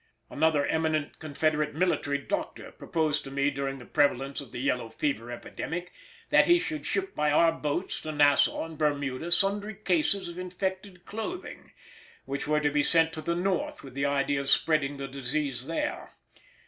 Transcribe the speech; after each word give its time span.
Another 0.31 0.65
eminent 0.65 1.19
Confederate 1.19 1.75
military 1.75 2.17
doctor 2.17 2.71
proposed 2.71 3.23
to 3.23 3.29
me 3.29 3.51
during 3.51 3.77
the 3.77 3.85
prevalence 3.85 4.41
of 4.41 4.51
the 4.51 4.57
yellow 4.59 4.89
fever 4.89 5.29
epidemic 5.29 5.91
that 6.31 6.47
he 6.47 6.57
should 6.57 6.87
ship 6.87 7.13
by 7.13 7.29
our 7.31 7.51
boats 7.51 8.01
to 8.01 8.11
Nassau 8.11 8.65
and 8.65 8.79
Bermuda 8.79 9.31
sundry 9.31 9.75
cases 9.75 10.27
of 10.27 10.39
infected 10.39 11.05
clothing, 11.05 11.71
which 12.25 12.47
were 12.47 12.61
to 12.61 12.71
be 12.71 12.81
sent 12.81 13.13
to 13.13 13.21
the 13.21 13.35
North 13.35 13.83
with 13.83 13.93
the 13.93 14.07
idea 14.07 14.41
of 14.41 14.49
spreading 14.49 14.97
the 14.97 15.07
disease 15.07 15.67
there. 15.67 16.09